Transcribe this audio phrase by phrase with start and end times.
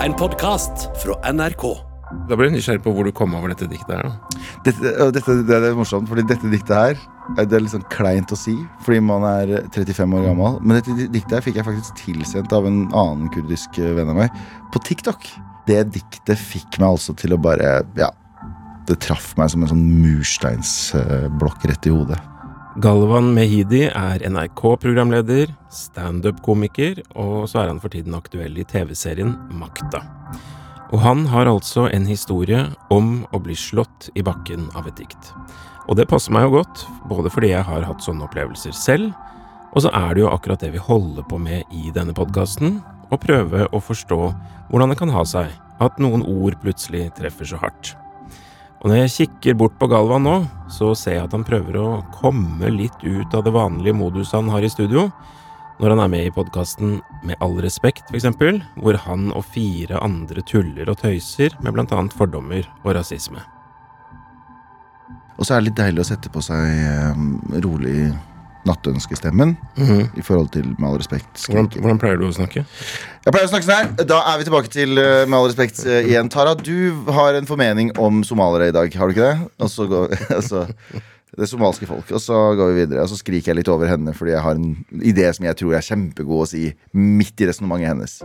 [0.00, 1.62] En podkast fra NRK.
[2.24, 4.06] Da blir jeg nysgjerrig på hvor du kom over dette diktet her.
[4.06, 4.38] da.
[4.64, 6.96] Dette, dette det er morsomt, fordi dette diktet her
[7.36, 8.54] Det er litt sånn kleint å si,
[8.86, 10.56] fordi man er 35 år gammel.
[10.64, 14.40] Men dette diktet her fikk jeg faktisk tilsendt av en annen kurdisk venn av meg
[14.72, 15.28] på TikTok.
[15.68, 18.08] Det diktet fikk meg altså til å bare Ja.
[18.88, 22.16] Det traff meg som en sånn mursteinsblokk rett i hodet.
[22.80, 30.00] Galvan Mehidi er NRK-programleder, standup-komiker, og så er han for tiden aktuell i TV-serien Makta.
[30.88, 32.62] Og han har altså en historie
[32.94, 35.32] om å bli slått i bakken av et dikt.
[35.90, 39.12] Og det passer meg jo godt, både fordi jeg har hatt sånne opplevelser selv,
[39.74, 42.78] og så er det jo akkurat det vi holder på med i denne podkasten,
[43.12, 44.22] å prøve å forstå
[44.70, 45.52] hvordan det kan ha seg
[45.84, 47.92] at noen ord plutselig treffer så hardt.
[48.80, 50.38] Og når jeg kikker bort på Galvan nå,
[50.72, 54.48] så ser jeg at han prøver å komme litt ut av det vanlige moduset han
[54.54, 55.10] har i studio,
[55.80, 60.40] når han er med i podkasten Med all respekt, eksempel, hvor han og fire andre
[60.48, 63.42] tuller og tøyser med annet fordommer og rasisme.
[65.36, 67.20] Og så er det litt deilig å sette på seg eh,
[67.64, 68.08] rolig
[68.68, 69.54] nattønskestemmen
[70.16, 71.28] i forhold til Med all respekt.
[71.46, 72.64] Hvordan, hvordan pleier du å snakke?
[73.24, 74.08] Jeg pleier å snakke sånn her.
[74.08, 76.30] Da er vi tilbake til eh, Med all respekt eh, igjen.
[76.32, 79.48] Tara, du har en formening om somalere i dag, har du ikke det?
[79.60, 80.66] Og så går altså,
[81.36, 82.08] Det somalske folk.
[82.10, 83.04] Og så går vi videre.
[83.04, 85.76] Og så skriker jeg litt over henne fordi jeg har en idé som jeg tror
[85.76, 88.20] er kjempegod å si midt i resonnementet hennes.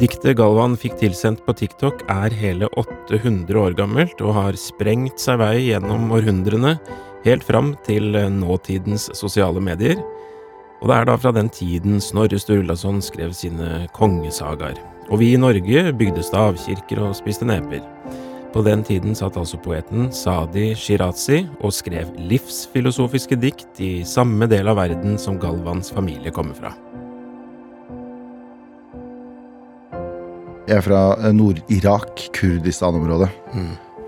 [0.00, 5.36] Diktet Galvan fikk tilsendt på TikTok er hele 800 år gammelt og har sprengt seg
[5.42, 6.78] vei gjennom århundrene,
[7.26, 10.00] helt fram til eh, nåtidens sosiale medier.
[10.82, 14.80] Og det er da fra den tiden Snorre Sturlason skrev sine kongesagaer.
[15.10, 17.84] Og vi i Norge bygde stavkirker og spiste neper.
[18.52, 24.68] På den tiden satt altså poeten Sadi Shirazi og skrev livsfilosofiske dikt i samme del
[24.68, 26.74] av verden som Galvans familie kommer fra.
[30.68, 33.30] Jeg er fra eh, Nord-Irak, Kurdistan-området.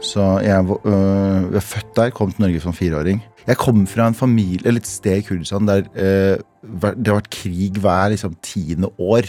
[0.01, 3.23] Så jeg øh, jeg født der, kom til Norge som fireåring.
[3.47, 7.33] Jeg kom fra en familie, eller et sted i Kurdistan der øh, det har vært
[7.33, 9.29] krig hver liksom, tiende år.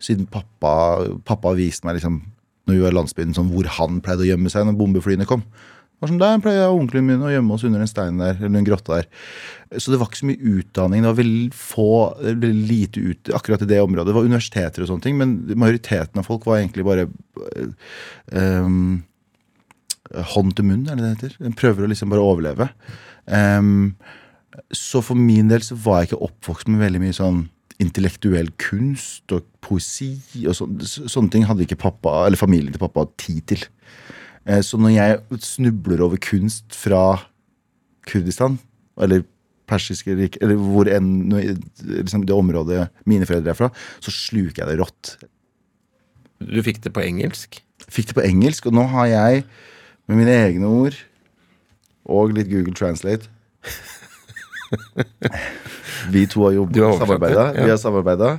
[0.00, 2.20] Siden pappa, pappa viste meg liksom,
[2.66, 5.46] når vi var i landsbyen, sånn, hvor han pleide å gjemme seg når bombeflyene kom.
[5.96, 8.36] Det var sånn, Der pleide jeg onkelen min å gjemme oss under en stein der,
[8.36, 9.06] eller en grotte der.
[9.80, 11.00] Så det var ikke så mye utdanning.
[11.00, 11.90] Det var veldig få,
[12.20, 14.10] veldig lite ut akkurat i det området.
[14.10, 17.70] Det var universiteter og sånne ting, men majoriteten av folk var egentlig bare øh,
[18.36, 18.90] øhm,
[20.14, 21.36] hånd til munn, er det det heter?
[21.42, 22.68] Den prøver å liksom bare overleve.
[23.26, 23.96] Um,
[24.72, 27.42] så for min del så var jeg ikke oppvokst med veldig mye sånn
[27.82, 30.14] intellektuell kunst og poesi
[30.46, 30.54] og.
[30.56, 33.64] Så- Sånne ting hadde ikke pappa, eller familien til pappa tid til.
[34.48, 37.20] Uh, Så når jeg snubler over kunst fra
[38.06, 38.58] Kurdistan,
[38.98, 39.24] eller
[39.66, 41.28] persiske rik, eller hvor enn
[41.82, 45.16] liksom det området mine foreldre er fra, så sluker jeg det rått.
[46.40, 47.58] Du fikk det på engelsk?
[47.90, 49.44] Fikk det på engelsk, og nå har jeg
[50.06, 50.96] med mine egne ord
[52.06, 53.26] og litt Google Translate
[56.12, 57.44] Vi to har jobbet har samarbeida.
[57.54, 57.64] ja.
[57.64, 58.32] Vi har samarbeida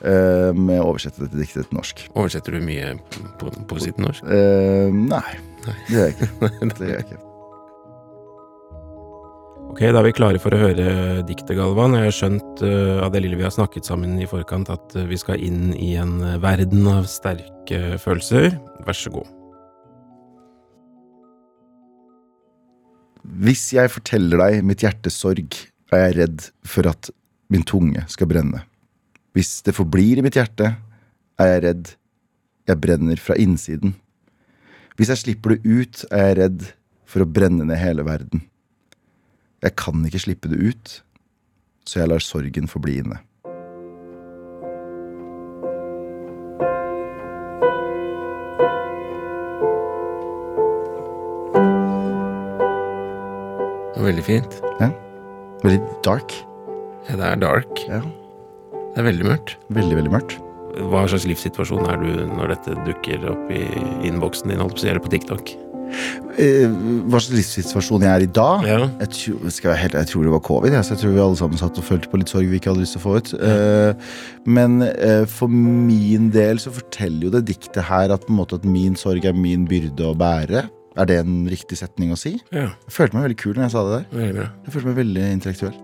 [0.00, 2.04] eh, med å oversette dette diktet til norsk.
[2.14, 2.94] Oversetter du mye
[3.40, 4.24] på, på sitt norsk?
[4.24, 5.24] Uh, nei,
[5.64, 6.28] det gjør jeg ikke.
[6.78, 7.22] Det gjør jeg ikke.
[9.68, 10.86] Ok, da er vi klare for å høre
[11.28, 11.96] diktet, Galvan.
[11.98, 15.20] Jeg har skjønt uh, av det lille vi har snakket sammen i forkant, at vi
[15.20, 18.54] skal inn i en verden av sterke følelser.
[18.88, 19.37] Vær så god.
[23.28, 25.52] Hvis jeg forteller deg mitt hjertes sorg,
[25.92, 27.10] er jeg redd for at
[27.52, 28.62] min tunge skal brenne.
[29.36, 30.72] Hvis det forblir i mitt hjerte,
[31.38, 31.90] er jeg redd
[32.68, 33.94] jeg brenner fra innsiden.
[34.96, 36.64] Hvis jeg slipper det ut, er jeg redd
[37.08, 38.42] for å brenne ned hele verden.
[39.64, 40.98] Jeg kan ikke slippe det ut,
[41.88, 43.20] så jeg lar sorgen forbli inne.
[54.08, 54.60] Veldig fint.
[54.80, 54.88] Ja.
[55.60, 56.32] Veldig dark.
[57.10, 57.80] Ja, det er dark.
[57.90, 58.00] Ja.
[58.72, 59.56] Det er veldig mørkt.
[59.68, 60.38] Veldig, veldig mørkt.
[60.88, 63.64] Hva slags livssituasjon er du når dette dukker opp i
[64.08, 65.52] innboksen din, holdt på å si, eller på TikTok?
[66.38, 66.68] Eh,
[67.08, 68.48] hva slags livssituasjon jeg er i da?
[68.68, 68.78] Ja.
[69.02, 70.78] Jeg, tror, skal jeg, helt, jeg tror det var covid.
[70.78, 72.72] Jeg, så jeg tror vi alle sammen satt og følte på litt sorg vi ikke
[72.72, 73.34] hadde lyst til å få ut.
[73.50, 74.16] Eh,
[74.56, 78.60] men eh, for min del så forteller jo det diktet her at, på en måte,
[78.60, 80.64] at min sorg er min byrde å bære.
[80.98, 82.34] Er det en riktig setning å si?
[82.50, 84.06] Ja, Jeg følte meg veldig kul når jeg sa det der.
[84.18, 84.46] veldig bra.
[84.66, 85.76] Jeg følte meg veldig intellektuell.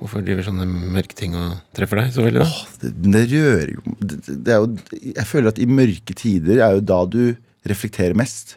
[0.00, 0.64] Hvorfor driver sånne
[0.96, 2.60] mørke ting og treffer deg så veldig, da?
[2.80, 6.62] Det, men det rører jo det, det er jo Jeg føler at i mørke tider
[6.64, 7.20] er jo da du
[7.68, 8.54] reflekterer mest.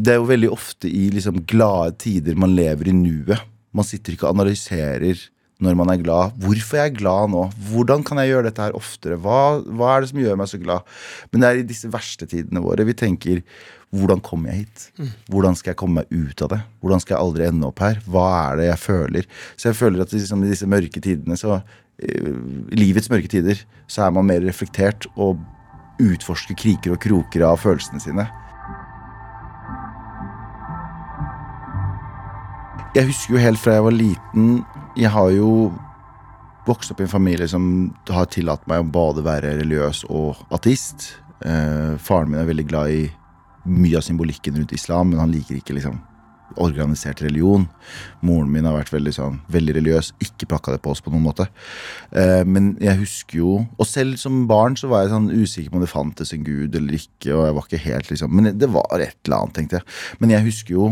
[0.00, 3.42] Det er jo veldig ofte i liksom glade tider man lever i nuet.
[3.76, 5.20] Man sitter ikke og analyserer
[5.60, 6.36] når man er glad.
[6.40, 7.42] Hvorfor er jeg glad nå?
[7.70, 9.18] Hvordan kan jeg gjøre dette her oftere?
[9.20, 10.88] Hva, hva er det som gjør meg så glad?
[11.30, 13.44] Men det er i disse verste tidene våre vi tenker
[13.90, 15.06] hvordan kommer jeg hit?
[15.32, 16.60] Hvordan skal jeg komme meg ut av det?
[16.78, 17.98] Hvordan skal jeg aldri ende opp her?
[18.06, 19.30] Hva er det jeg føler?
[19.58, 21.58] Så jeg føler at liksom, i disse mørke tidene, så
[22.00, 23.58] i livets mørke tider,
[23.90, 25.42] så er man mer reflektert og
[26.00, 28.28] utforsker kriker og kroker av følelsene sine.
[32.96, 34.46] Jeg husker jo helt fra jeg var liten
[35.00, 35.70] Jeg har jo
[36.66, 37.64] vokst opp i en familie som
[38.10, 41.14] har tillatt meg å både være religiøs og ateist.
[41.40, 43.06] Eh, faren min er veldig glad i
[43.64, 45.96] mye av symbolikken rundt islam, men han liker ikke liksom
[46.60, 47.64] organisert religion.
[48.26, 51.24] Moren min har vært veldig sånn, veldig religiøs, ikke pakka det på oss på noen
[51.24, 51.46] måte.
[52.12, 55.78] Eh, men jeg husker jo Og selv som barn så var jeg sånn usikker på
[55.78, 57.32] om det fantes en gud eller ikke.
[57.32, 59.88] og jeg var ikke helt liksom, Men det var et eller annet, tenkte jeg.
[60.18, 60.90] Men jeg husker jo,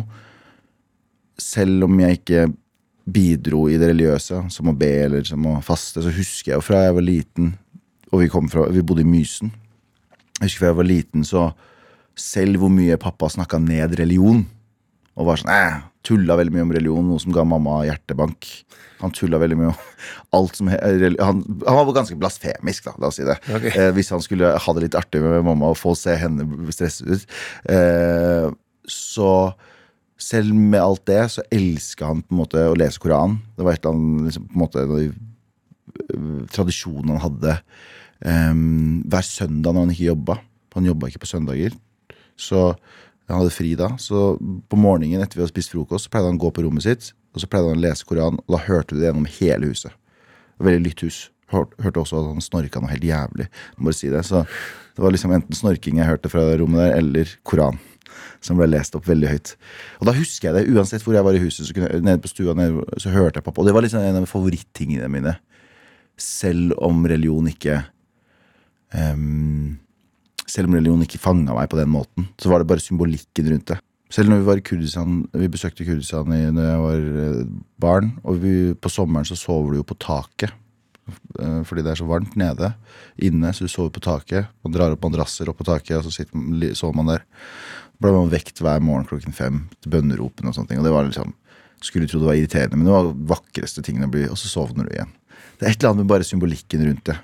[1.39, 2.47] selv om jeg ikke
[3.13, 6.65] bidro i det religiøse, som å be eller som å faste, så husker jeg jo
[6.65, 7.55] fra jeg var liten,
[8.13, 9.51] og vi, kom fra, vi bodde i Mysen
[10.39, 11.51] Jeg husker fra jeg var liten, så
[12.19, 14.43] selv hvor mye pappa snakka ned religion,
[15.19, 18.47] og var sånn eh, Tulla veldig mye om religion, noe som ga mamma hjertebank.
[19.03, 19.81] Han tulla veldig mye om
[20.39, 23.37] alt som han, han var ganske blasfemisk, da, la oss si det.
[23.45, 23.73] Okay.
[23.75, 27.11] Eh, hvis han skulle ha det litt artig med mamma og få se henne stresset
[27.11, 27.37] ut.
[27.75, 28.49] Eh,
[28.89, 29.33] så
[30.19, 33.38] selv med alt det, så elska han på en måte å lese Koranen.
[33.56, 37.59] Det var et eller annet liksom, på en måte en øh, tradisjonene han hadde.
[38.26, 40.41] um, hver søndag når han ikke jobba.
[40.75, 41.76] Han jobba ikke på søndager.
[42.38, 42.73] Så
[43.29, 43.93] han hadde fri da.
[44.03, 46.87] Så på morgenen etter vi hadde spist frokost, så pleide han å gå på rommet
[46.87, 49.71] sitt og så pleide han å lese Koranen, og da hørte du det gjennom hele
[49.71, 49.94] huset.
[50.59, 51.19] Veldig lytt hus.
[51.53, 53.47] Hørte også at han snorka noe helt jævlig.
[53.76, 54.25] Må bare si det.
[54.26, 57.79] Så det var liksom enten snorking jeg hørte fra rommet der, eller Koran.
[58.45, 59.55] Som ble lest opp veldig høyt.
[60.01, 60.77] Og da husker jeg det.
[60.77, 63.41] Uansett hvor jeg var i huset, så kunne jeg, nede på stua nede, så hørte
[63.41, 63.63] jeg pappa.
[63.63, 65.35] Og det var liksom en av favorittingene mine.
[66.19, 67.77] Selv om religion ikke
[68.95, 69.77] um,
[70.49, 73.69] Selv om religion ikke fanga meg på den måten, så var det bare symbolikken rundt
[73.75, 73.79] det.
[74.09, 77.43] Selv når vi var i Kurdistan Vi besøkte Kurdistan i, når jeg var eh,
[77.81, 78.15] barn.
[78.25, 80.55] Og vi, på sommeren så sover du jo på taket.
[81.39, 82.73] eh, Fordi det er så varmt nede.
[83.21, 84.49] Inne, så du sover på taket.
[84.65, 87.27] Man drar opp madrasser opp på taket, og så sitter, sover man der.
[87.99, 90.83] Ble man vekt hver morgen klokken fem til bønneropene og sånne ting.
[90.83, 91.35] Og det var liksom
[91.79, 94.25] Skulle tro det var irriterende, men det var vakreste tingene å bli.
[94.27, 95.12] Og så sovner du igjen.
[95.59, 97.15] Det er et eller annet med bare symbolikken rundt det.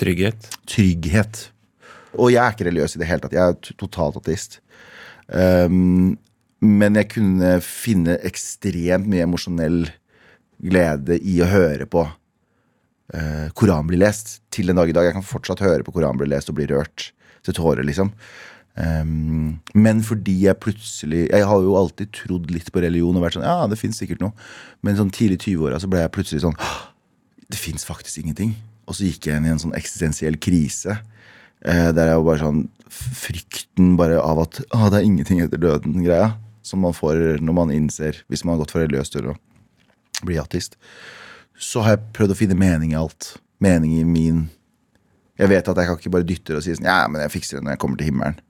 [0.00, 0.48] Trygghet.
[0.66, 1.42] Trygghet.
[2.18, 3.36] Og jeg er ikke religiøs i det hele tatt.
[3.36, 4.58] Jeg er totalt ateist.
[5.30, 6.18] Um,
[6.60, 9.84] men jeg kunne finne ekstremt mye emosjonell
[10.60, 14.40] glede i å høre på uh, Koran bli lest.
[14.50, 15.06] Til den dag i dag.
[15.08, 17.12] Jeg kan fortsatt høre på Koran bli lest og bli rørt
[17.46, 18.10] til tårer, liksom.
[18.78, 23.34] Um, men fordi jeg plutselig Jeg har jo alltid trodd litt på religion og vært
[23.34, 24.30] sånn Ja, det fins sikkert noe.
[24.86, 26.54] Men sånn tidlig i 20-åra så ble jeg plutselig sånn
[27.50, 28.54] Det fins faktisk ingenting.
[28.86, 31.00] Og så gikk jeg inn i en sånn eksistensiell krise.
[31.66, 35.60] Uh, der jeg jo bare sånn Frykten bare av at ah, det er ingenting etter
[35.62, 36.32] døden-greia.
[36.66, 39.36] Som man får når man innser, hvis man har gått for religiøst til å
[40.26, 40.76] bli ateist.
[41.60, 43.34] Så har jeg prøvd å finne mening i alt.
[43.62, 44.48] Mening i min
[45.38, 47.32] Jeg vet at jeg kan ikke bare dytte det og si sånn Ja, men jeg
[47.34, 48.40] fikser det når jeg kommer til himmelen.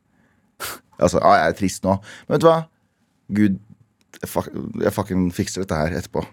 [1.03, 1.97] altså, ah, jeg er trist nå.
[2.27, 2.59] Men vet du hva?
[3.41, 3.59] Gud,
[4.21, 4.51] jeg, fuck,
[4.83, 6.25] jeg fucking fikser dette her etterpå.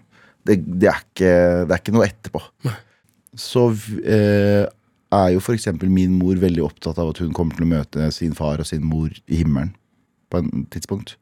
[0.46, 1.32] Det, det, er, ikke,
[1.68, 2.42] det er ikke noe etterpå.
[3.38, 3.68] Så
[4.00, 4.64] eh,
[5.14, 5.68] er jo f.eks.
[5.84, 8.84] min mor veldig opptatt av at hun kommer til å møte sin far og sin
[8.84, 9.74] mor i himmelen
[10.28, 11.16] på en tidspunkt.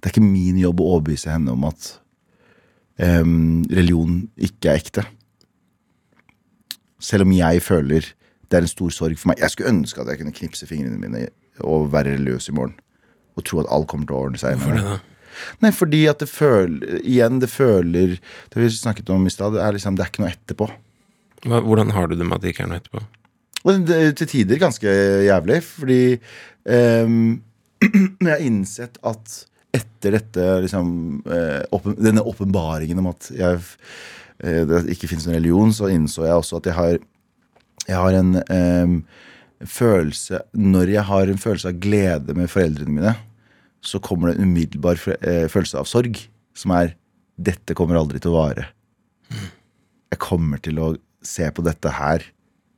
[0.00, 1.94] Det er ikke min jobb å overbevise henne om at
[3.00, 5.06] em, religion ikke er ekte.
[7.00, 8.10] Selv om jeg føler
[8.50, 9.40] det er en stor sorg for meg.
[9.40, 11.24] Jeg skulle ønske at jeg kunne knipse fingrene mine
[11.62, 12.76] og være religiøs i morgen.
[13.38, 14.58] Og tro at alt kommer til å ordne seg.
[14.58, 14.98] Hvorfor det, da?
[15.64, 18.12] Nei, fordi at det føler Igjen, det føler
[18.52, 20.68] Det vi snakket om i stad, det liksom Det er ikke noe etterpå.
[21.44, 23.02] Hva, hvordan har du det med at det ikke er noe etterpå?
[23.64, 24.92] Det til tider ganske
[25.24, 26.00] jævlig, fordi
[26.68, 27.42] um,
[28.20, 29.38] jeg har innsett at
[29.74, 30.88] etter dette liksom
[31.26, 33.62] eh, åpen, Denne åpenbaringen om at jeg,
[34.44, 36.98] eh, det ikke fins noen religion, så innså jeg også at jeg har
[37.84, 38.92] Jeg har en ehm,
[39.70, 43.14] følelse Når jeg har en følelse av glede med foreldrene mine,
[43.84, 46.20] så kommer det en umiddelbar eh, følelse av sorg,
[46.56, 46.94] som er
[47.34, 48.68] Dette kommer aldri til å vare.
[50.12, 50.92] Jeg kommer til å
[51.24, 52.22] se på dette her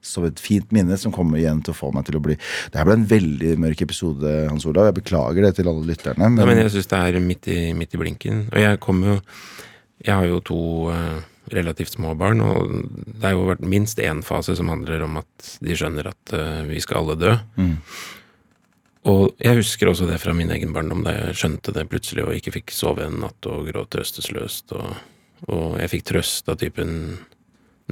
[0.07, 2.79] som et fint minne som kommer igjen til å få meg til å bli Det
[2.79, 4.89] her ble en veldig mørk episode, Hans Olav.
[4.89, 6.31] Jeg beklager det til alle lytterne.
[6.31, 8.45] Men, ja, men jeg syns det er midt i, midt i blinken.
[8.53, 9.19] Og jeg kommer jo
[10.05, 10.61] Jeg har jo to
[10.93, 11.21] eh,
[11.53, 12.73] relativt små barn, og
[13.07, 16.63] det har jo vært minst én fase som handler om at de skjønner at uh,
[16.69, 17.35] vi skal alle dø.
[17.57, 17.77] Mm.
[19.07, 22.35] Og jeg husker også det fra min egen barndom, da jeg skjønte det plutselig og
[22.35, 24.97] ikke fikk sove en natt og gråt trøstesløst og
[25.53, 27.19] Og jeg fikk trøst av typen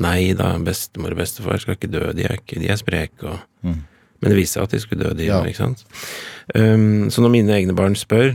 [0.01, 3.29] Nei da, bestemor og bestefar skal ikke dø, de er, ikke, de er spreke.
[3.29, 3.39] Og...
[3.63, 3.83] Mm.
[4.19, 5.43] Men det viste seg at de skulle dø, de Ja.
[5.45, 5.85] ikke sant.
[6.55, 8.33] Um, så når mine egne barn spør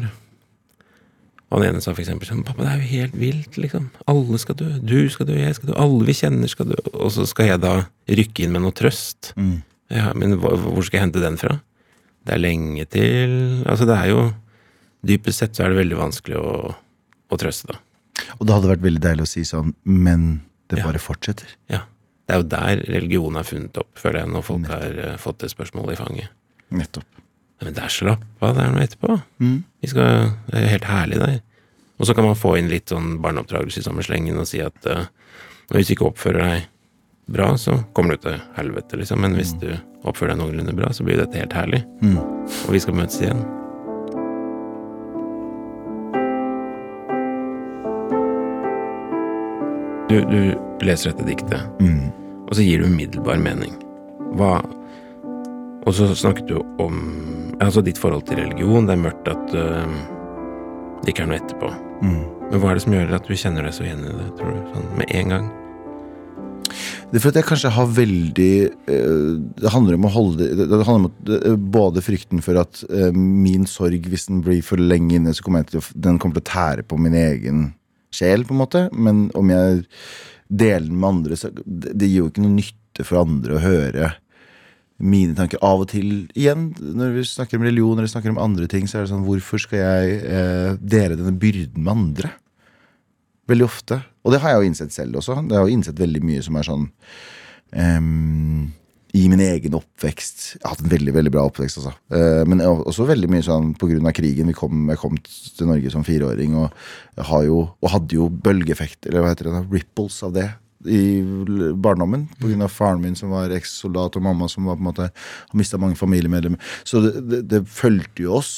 [1.49, 3.87] Han ene sa for eksempel sånn Pappa, det er jo helt vilt, liksom.
[4.11, 4.67] Alle skal dø.
[4.85, 5.77] Du skal dø, jeg skal dø.
[5.81, 6.77] Alle vi kjenner skal dø.
[6.93, 7.71] Og så skal jeg da
[8.05, 9.31] rykke inn med noe trøst.
[9.39, 9.55] Mm.
[9.89, 10.53] Ja, men hvor,
[10.85, 11.55] skal jeg hente den fra?
[12.27, 13.31] Det er lenge til
[13.65, 14.19] Altså, det er jo
[15.07, 16.73] Dypest sett så er det veldig vanskelig å,
[17.31, 17.79] å trøste, da.
[18.37, 20.85] Og det hadde vært veldig deilig å si sånn, men det Ja.
[20.89, 21.47] bare fortsetter.
[21.71, 21.85] Ja.
[22.27, 25.39] Det er jo der religion er funnet opp, føler jeg, når folk har eh, fått
[25.45, 26.27] det spørsmålet i fanget.
[26.75, 27.07] Nettopp.
[27.61, 29.15] Men det er slapp av, det er noe etterpå.
[29.43, 29.55] Mm.
[29.83, 31.39] Vi skal, det er helt herlig der.
[31.99, 34.85] Og så kan man få inn litt sånn barneoppdragelse i samme slengen og si at
[34.87, 35.01] uh,
[35.73, 36.67] hvis du ikke oppfører deg
[37.29, 39.19] bra, så kommer du til helvete, liksom.
[39.21, 39.67] Men hvis du
[40.07, 41.83] oppfører deg noenlunde bra, så blir dette helt herlig.
[42.01, 42.15] Mm.
[42.17, 43.43] Og vi skal møtes igjen.
[50.09, 50.39] Du, du
[50.85, 52.09] leser dette diktet, Mm.
[52.47, 53.75] og så gir du umiddelbar mening.
[54.33, 54.55] Hva
[55.88, 57.00] Og så snakket du om
[57.63, 58.88] altså ditt forhold til religion.
[58.88, 59.95] Det er mørkt at uh,
[61.03, 61.71] det ikke er noe etterpå.
[62.03, 62.19] Mm.
[62.50, 64.53] Men hva er det som gjør at du kjenner deg så igjen i det, tror
[64.53, 64.62] du?
[64.74, 65.50] Sånn med en gang?
[67.09, 68.53] Det er for at jeg kanskje har veldig
[68.93, 72.83] eh, Det handler om å holde det, det handler om eh, både frykten for at
[73.15, 76.38] min sorg, hvis den blir for lenge inne, så kommer jeg til å, den kommer
[76.38, 77.69] til å tære på min egen
[78.13, 78.86] sjel, på en måte.
[78.93, 79.83] Men om jeg
[80.50, 83.63] deler den med andre, så det, det gir jo ikke noe nytte for andre å
[83.63, 84.13] høre
[84.99, 85.61] mine tanker.
[85.65, 88.99] Av og til, igjen, når vi snakker om religion eller snakker om andre ting, så
[88.99, 92.33] er det sånn Hvorfor skal jeg eh, dele denne byrden med andre?
[93.49, 94.01] Veldig ofte.
[94.25, 95.39] Og det har jeg jo innsett selv også.
[95.41, 96.83] Jeg har jo innsett veldig mye som er sånn
[97.73, 98.67] um,
[99.17, 101.95] I min egen oppvekst Jeg har hatt en veldig veldig bra oppvekst, altså.
[102.13, 104.51] Uh, men også veldig mye sånn av krigen.
[104.57, 106.75] Kom, jeg kom til Norge som fireåring og,
[107.47, 110.49] jo, og hadde jo bølgeeffekt, eller hva heter det, da, ripples av det.
[110.88, 111.19] I
[111.75, 114.88] barndommen, på grunn av faren min som var ekssoldat, og mamma som var på en
[114.88, 116.62] måte har mista mange familiemedlemmer.
[116.88, 118.53] Så det, det, det fulgte jo oss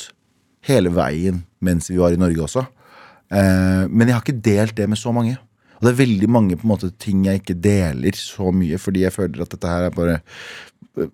[0.67, 2.65] hele veien mens vi var i Norge også.
[3.31, 5.37] Eh, men jeg har ikke delt det med så mange.
[5.79, 9.05] Og det er veldig mange på en måte ting jeg ikke deler så mye, fordi
[9.05, 10.19] jeg føler at dette her er bare
[11.01, 11.13] eh,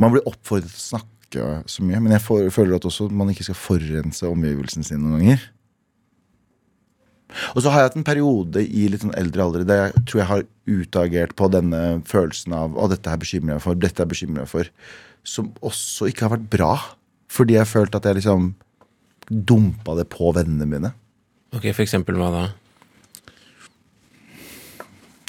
[0.00, 2.22] Man blir oppfordret til å snakke så mye, men jeg
[2.54, 5.44] føler at også man ikke skal forurense omgivelsene sine noen ganger.
[7.54, 10.20] Og så har jeg hatt en periode i litt sånn eldre alder der jeg tror
[10.20, 14.50] jeg har utagert på denne følelsen av å dette er bekymra for, dette er bekymret
[14.50, 14.70] for,
[15.26, 16.72] som også ikke har vært bra.
[17.34, 18.52] Fordi jeg følte at jeg liksom
[19.28, 20.92] dumpa det på vennene mine.
[21.54, 22.44] Ok, for eksempel hva da?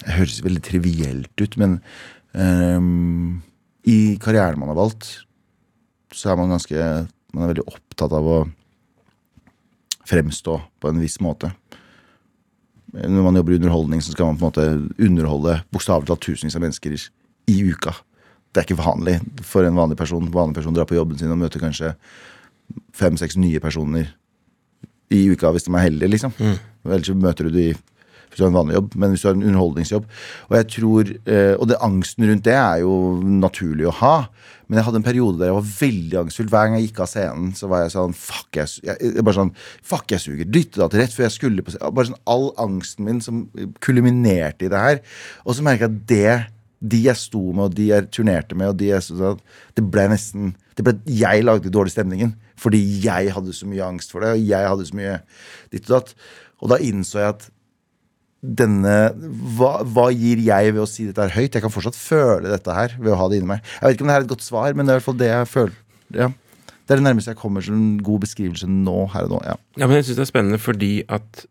[0.06, 1.80] Det høres veldig trivielt ut, men
[2.34, 3.42] um,
[3.88, 5.08] i karrieren man har valgt,
[6.14, 6.80] så er man ganske
[7.36, 8.36] Man er veldig opptatt av å
[10.08, 11.50] fremstå på en viss måte.
[12.96, 16.56] Når man jobber i underholdning, så skal man på en måte underholde bokstavelig talt tusenvis
[16.56, 17.92] av mennesker i uka.
[18.56, 20.30] Det er ikke vanlig for en vanlig person.
[20.32, 21.92] Vanlig person drar på jobben sin og møter kanskje
[22.96, 24.14] fem-seks nye personer
[25.14, 26.34] i uka hvis de er heldige, liksom.
[26.86, 27.68] Ellers så møter du de
[28.36, 30.08] hvis du har en vanlig jobb, men hvis du har en underholdningsjobb.
[30.50, 34.16] Og jeg tror, eh, og det angsten rundt det er jo naturlig å ha.
[34.68, 36.50] Men jeg hadde en periode der jeg var veldig angstfull.
[36.52, 39.54] Hver gang jeg gikk av scenen, så var jeg sånn Fuck, jeg, jeg, bare sånn,
[39.86, 40.50] fuck, jeg suger.
[40.50, 41.96] Dytte det til rett før jeg skulle på scenen.
[41.96, 43.46] Bare sånn all angsten min som
[43.86, 45.02] kulminerte i det her.
[45.46, 46.36] Og så merka jeg at det
[46.86, 49.36] de jeg sto med, og de jeg turnerte med, og de jeg så,
[49.74, 52.36] Det ble nesten det ble, Jeg lagde dårlig stemningen.
[52.60, 55.20] Fordi jeg hadde så mye angst for det, og jeg hadde så mye
[55.72, 56.16] ditt og datt.
[56.64, 57.50] Og da innså jeg at
[58.60, 58.96] denne
[59.58, 61.56] hva, hva gir jeg ved å si dette her høyt?
[61.58, 63.66] Jeg kan fortsatt føle dette her ved å ha det inni meg.
[63.80, 65.10] Jeg vet ikke om det her er et godt svar, men det er i hvert
[65.10, 65.82] fall det jeg føler.
[66.16, 66.30] Ja.
[66.86, 69.42] Det er det nærmeste jeg kommer til en god beskrivelse nå, her og nå.
[69.48, 69.58] Ja.
[69.82, 71.46] Ja, men jeg syns det er spennende fordi at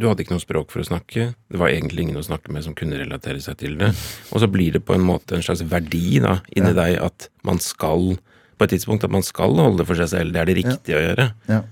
[0.00, 1.30] du hadde ikke noe språk for å snakke.
[1.52, 3.90] Det var egentlig ingen å snakke med som kunne relatere seg til det.
[4.32, 7.60] Og så blir det på en måte en slags verdi da, inni deg at man
[7.60, 8.14] skal
[8.60, 10.34] på et tidspunkt at man skal holde det for seg selv.
[10.36, 11.26] Det er det riktige å gjøre.
[11.48, 11.62] Ja.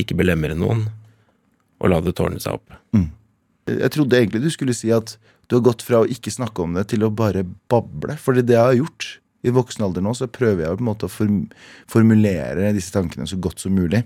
[0.00, 0.86] Ikke belemre noen.
[1.78, 2.76] Og la det tårne seg opp.
[3.68, 5.16] Jeg trodde egentlig du skulle si at
[5.48, 8.18] du har gått fra å ikke snakke om det til å bare bable.
[8.20, 9.18] For det jeg har gjort.
[9.46, 11.12] I voksen alder nå så prøver jeg på en måte å
[11.88, 14.02] formulere disse tankene så godt som mulig.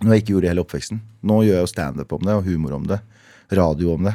[0.00, 1.00] Noe jeg ikke gjorde i hele oppveksten.
[1.26, 3.00] Nå gjør jeg jo standup om det, og humor om det.
[3.54, 4.14] Radio om det.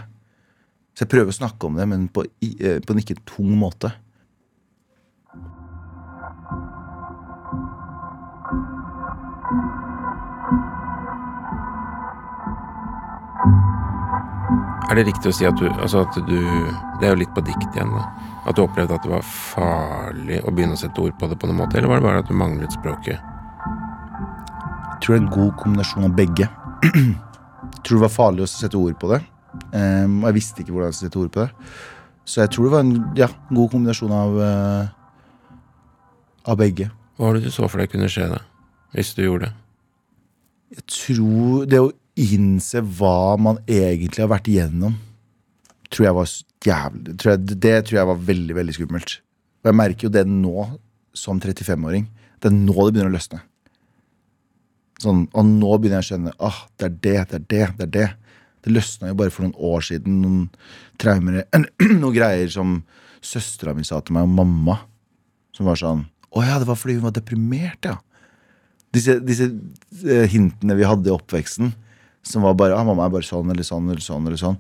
[0.96, 3.94] Så jeg prøver å snakke om det, men på, eh, på en ikke tung måte.
[14.90, 16.38] Er det riktig å si at du Altså at du
[17.00, 18.08] Det er jo litt på dikt igjen, da.
[18.50, 21.50] At du opplevde at det var farlig å begynne å sette ord på det på
[21.50, 23.20] noen måte, eller var det bare at du manglet språket?
[23.20, 26.48] Jeg tror det er en god kombinasjon av begge.
[26.82, 27.14] Jeg
[27.84, 29.20] tror det var farlig å sette ord på det.
[29.76, 31.76] Um, og jeg visste ikke hvordan jeg skulle sette ord på det.
[32.26, 35.54] Så jeg tror det var en ja, god kombinasjon av, uh,
[36.50, 36.90] av begge.
[37.20, 38.42] Hva var det du så for deg kunne skje, da?
[38.96, 39.54] Hvis du gjorde det?
[40.80, 44.98] Jeg tror det å innse hva man egentlig har vært igjennom,
[45.90, 46.32] tror jeg var
[46.66, 49.20] jævlig tror jeg, Det tror jeg var veldig, veldig skummelt.
[49.64, 50.66] Og jeg merker jo det nå,
[51.16, 52.08] som 35-åring.
[52.40, 53.42] Det er nå det begynner å løsne.
[55.00, 57.86] Sånn, og nå begynner jeg å skjønne ah, det er det, det er det, det
[57.88, 58.08] er det.
[58.60, 60.20] Det løsna jo bare for noen år siden.
[60.24, 60.46] Noen
[61.00, 61.42] traumer
[62.02, 62.82] Noen greier som
[63.24, 64.80] søstera mi sa til meg, og mamma.
[65.56, 67.98] Som var sånn Å ja, det var fordi hun var deprimert, ja.
[68.96, 71.72] Disse, disse uh, hintene vi hadde i oppveksten,
[72.24, 74.28] som var bare ah, 'Mamma er bare sånn eller sånn eller sånn'.
[74.28, 74.58] eller sånn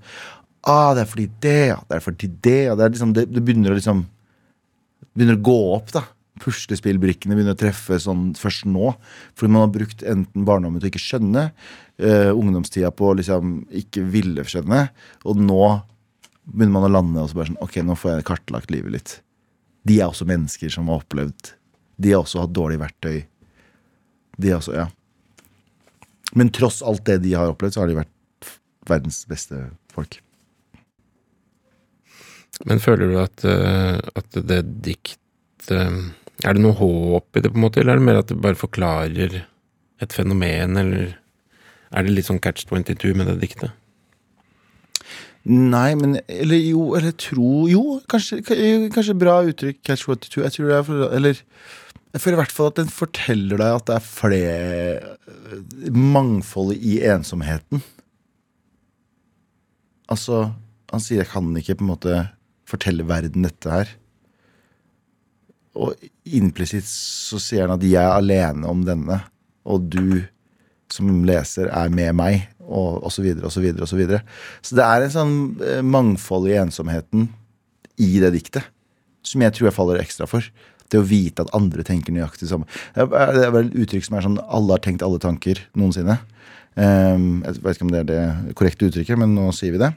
[0.68, 1.80] Ah, det er fordi det, ja.
[1.88, 2.64] Det er fordi det.
[2.68, 2.76] Ja.
[2.76, 4.06] Det, er liksom, det, det begynner å liksom
[5.16, 6.04] Begynner å gå opp, da
[6.40, 8.94] puslespillbrikkene begynner å treffe sånn først nå.
[9.38, 11.46] Fordi man har brukt enten barndommen til å ikke skjønne,
[12.04, 14.86] uh, ungdomstida på å liksom ikke ville skjønne,
[15.26, 15.64] og nå
[16.50, 19.18] begynner man å lande og så bare sånn Ok, nå får jeg kartlagt livet litt.
[19.86, 21.54] De er også mennesker som har opplevd.
[22.00, 23.20] De har også hatt dårlige verktøy.
[24.40, 24.88] De er også, ja.
[26.38, 28.52] Men tross alt det de har opplevd, så har de vært
[28.90, 29.62] verdens beste
[29.94, 30.20] folk.
[32.68, 36.10] Men føler du at, uh, at det dikt uh,
[36.44, 38.40] er det noe håp i det, på en måte, eller er det mer at det
[38.44, 39.42] bare forklarer
[40.00, 41.14] et fenomen, eller
[41.90, 43.76] er det litt sånn catch 22 med det diktet?
[45.50, 48.42] Nei, men Eller jo, eller tro Jo, kanskje,
[48.92, 50.44] kanskje bra uttrykk, catch 22.
[50.44, 51.40] Jeg tror det er for, Eller
[52.10, 56.98] jeg føler i hvert fall at den forteller deg at det er flere Mangfoldet i
[57.06, 57.84] ensomheten.
[60.10, 60.52] Altså,
[60.90, 62.30] han sier 'jeg kan ikke på en måte
[62.66, 63.94] fortelle verden dette her'.
[65.76, 65.94] Og
[66.26, 69.22] implisitt så sier han at 'jeg er alene om denne',
[69.66, 70.26] og du
[70.90, 74.20] som leser er med meg, og osv., osv., osv.
[74.62, 77.30] Så det er en sånn eh, mangfold i ensomheten
[77.98, 78.64] i det diktet
[79.26, 80.46] som jeg tror jeg faller ekstra for.
[80.90, 82.66] Det å vite at andre tenker nøyaktig samme.
[82.96, 86.20] Det er vel et uttrykk som er sånn 'alle har tenkt alle tanker' noensinne.
[86.80, 89.92] Um, jeg vet ikke om det er det korrekte uttrykket, men nå sier vi det.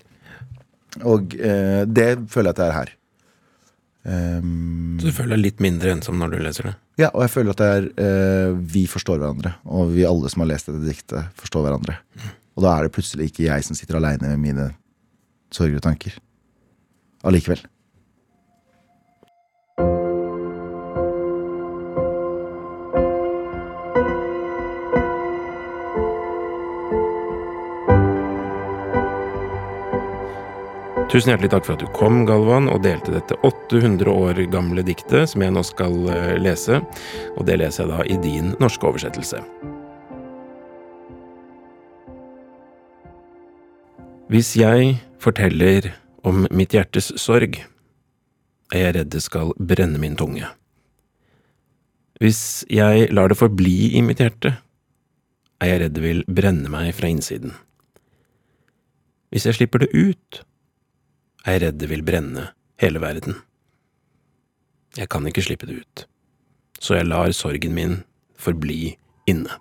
[1.08, 2.92] Og uh, det føler jeg at det er her.
[4.02, 6.74] Um, så du føler deg litt mindre ensom når du leser det?
[6.98, 9.54] Ja, og jeg føler at det er uh, vi forstår hverandre.
[9.64, 11.96] Og vi alle som har lest dette diktet, forstår hverandre.
[12.18, 12.32] Mm.
[12.56, 14.68] Og da er det plutselig ikke jeg som sitter aleine med mine
[15.54, 16.18] sorger og tanker.
[17.28, 17.62] Allikevel.
[31.12, 35.28] Tusen hjertelig takk for at du kom, Galvan, og delte dette 800 år gamle diktet
[35.28, 36.78] som jeg nå skal eh, lese.
[37.36, 39.42] Og det leser jeg da i din norske oversettelse.
[44.32, 45.90] Hvis jeg forteller
[46.24, 47.58] om mitt hjertes sorg,
[48.72, 50.48] er jeg redd det skal brenne min tunge.
[52.24, 54.54] Hvis jeg lar det forbli i mitt hjerte,
[55.60, 57.52] er jeg redd det vil brenne meg fra innsiden.
[59.28, 60.40] Hvis jeg slipper det ut,
[61.46, 62.48] er jeg redd det vil brenne
[62.82, 63.36] hele verden.
[64.98, 66.06] Jeg kan ikke slippe det ut,
[66.78, 68.00] så jeg lar sorgen min
[68.36, 68.96] forbli
[69.30, 69.58] inne.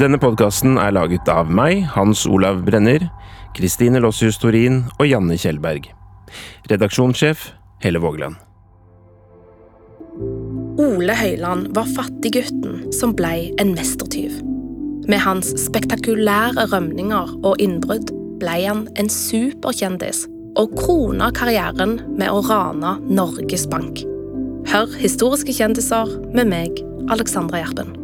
[0.00, 3.02] Denne podkasten er laget av meg, Hans Olav Brenner,
[3.52, 5.90] Kristine Lossius Torin og Janne Kjellberg.
[6.70, 7.50] Redaksjonssjef
[7.84, 8.38] Helle Vågland.
[10.80, 14.40] Ole Høiland var fattiggutten som blei en mestertyv.
[15.10, 20.24] Med hans spektakulære rømninger og innbrudd blei han en superkjendis,
[20.56, 24.00] og krona karrieren med å rane Norges Bank.
[24.72, 27.99] Hør historiske kjendiser med meg, Alexandra Gjerpen.